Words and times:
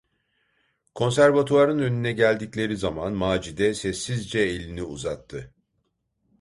Konservatuvarın 0.95 1.79
önüne 1.79 2.11
geldikleri 2.11 2.77
zaman 2.77 3.13
Macide 3.13 3.73
sessizce 3.73 4.39
elini 4.39 4.83
uzattı. 4.83 5.53